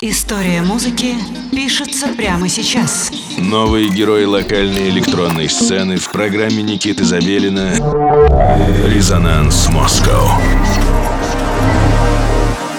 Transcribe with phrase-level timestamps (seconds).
[0.00, 1.16] История музыки
[1.50, 3.10] пишется прямо сейчас.
[3.36, 7.72] Новые герои локальной электронной сцены в программе Никиты Забелина
[8.86, 10.40] «Резонанс Москва».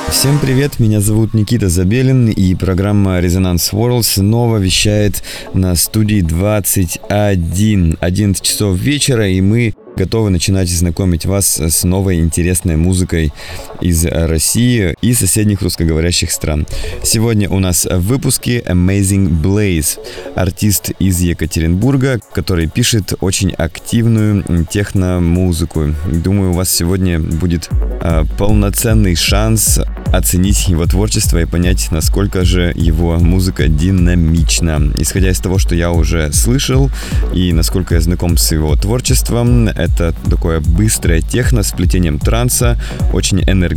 [0.09, 5.21] Всем привет, меня зовут Никита Забелин, и программа «Резонанс World» снова вещает
[5.53, 12.77] на студии 21, 11 часов вечера, и мы готовы начинать знакомить вас с новой интересной
[12.77, 13.33] музыкой
[13.81, 16.67] из России и соседних русскоговорящих стран.
[17.03, 19.99] Сегодня у нас в выпуске Amazing Blaze,
[20.35, 25.95] артист из Екатеринбурга, который пишет очень активную техно-музыку.
[26.11, 27.69] Думаю, у вас сегодня будет
[28.01, 29.79] э, полноценный шанс
[30.11, 34.91] оценить его творчество и понять, насколько же его музыка динамична.
[34.97, 36.89] Исходя из того, что я уже слышал
[37.33, 42.79] и насколько я знаком с его творчеством, это такое быстрое техно с плетением транса,
[43.13, 43.68] очень энергичное,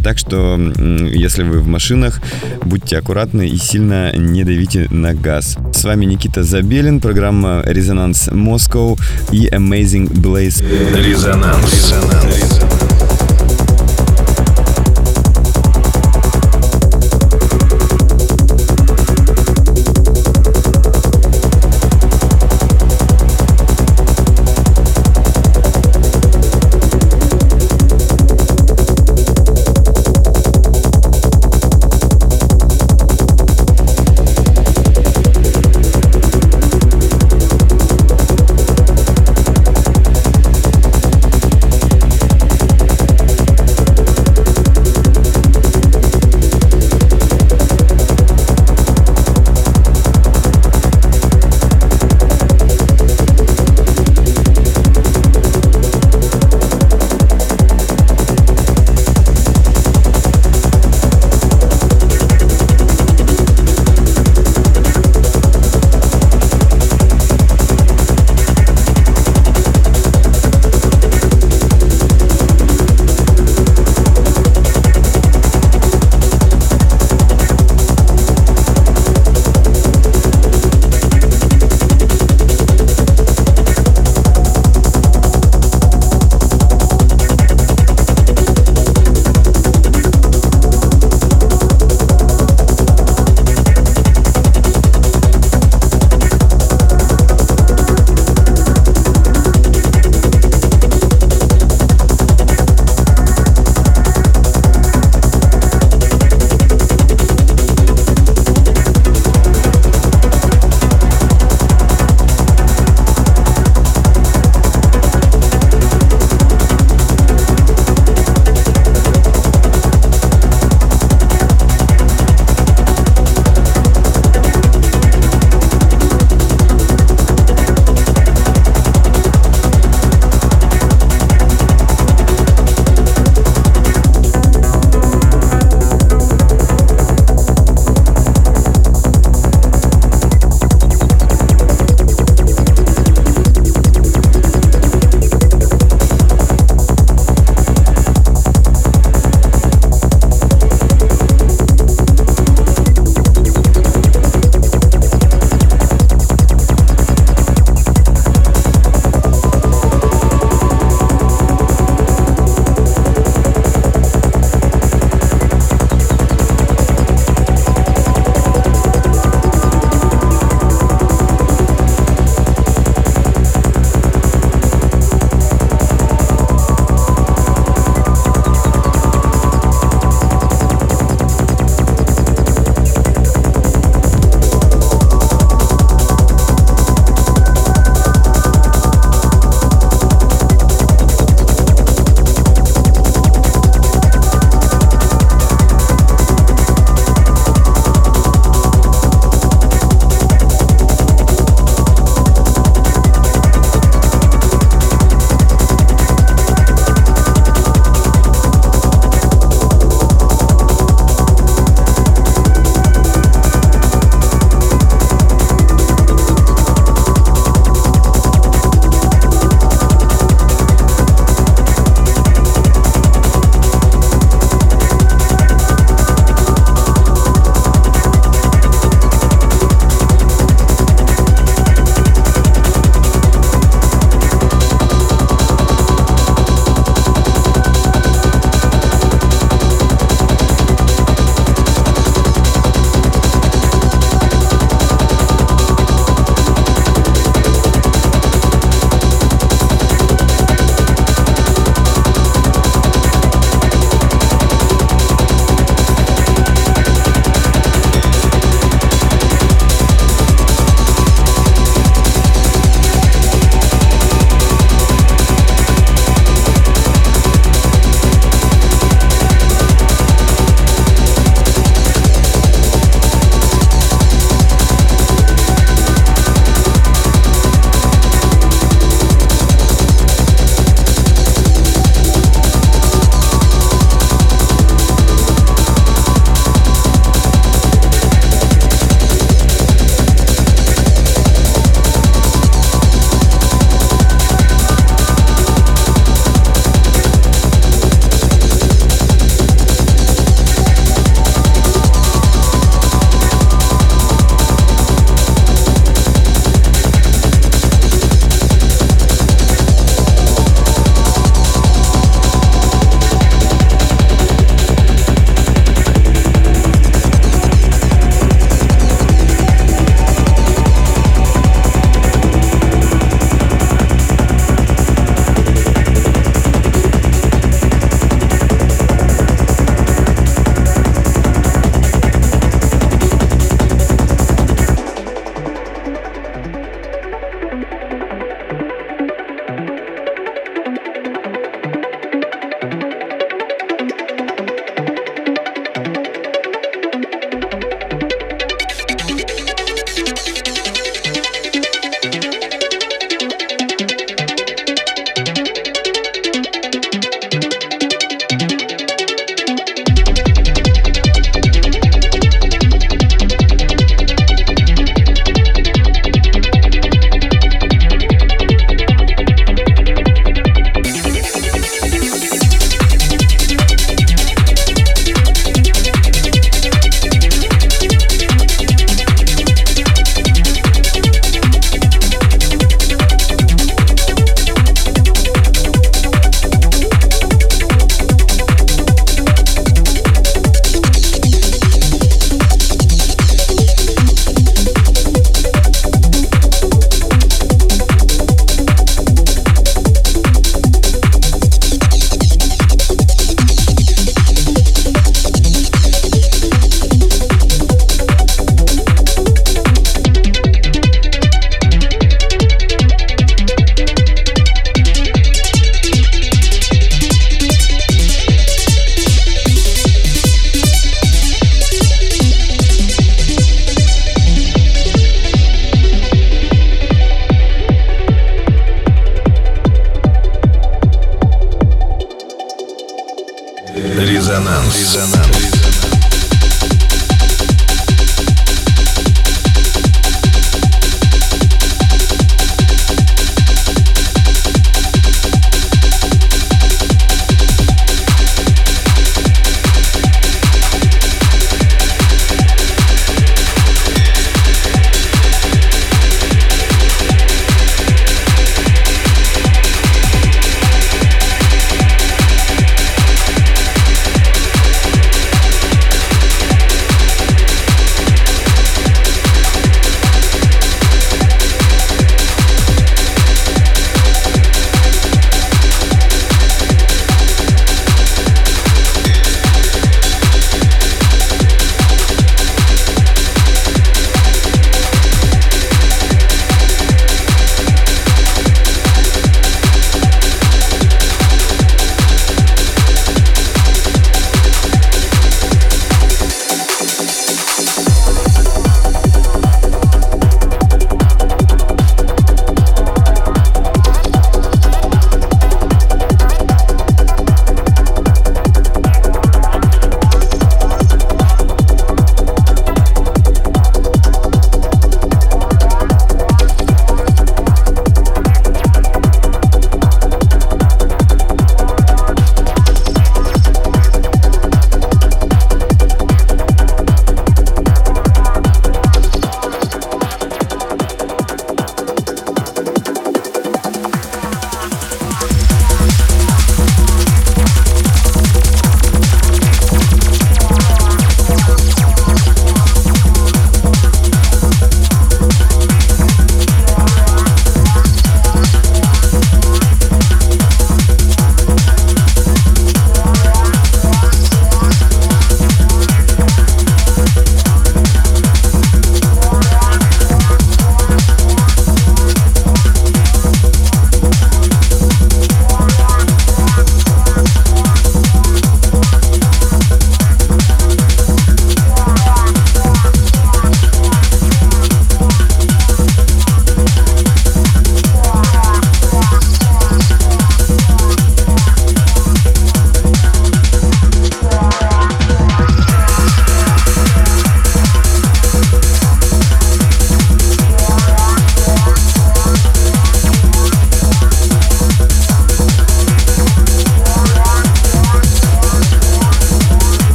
[0.00, 2.20] так что если вы в машинах,
[2.64, 5.56] будьте аккуратны и сильно не давите на газ.
[5.72, 8.96] С вами Никита Забелин, программа «Резонанс Москва»
[9.32, 10.62] и Amazing Blaze.
[10.94, 11.72] Резонанс.
[11.72, 12.87] Резонанс.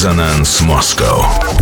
[0.00, 1.59] Резонанс Москва.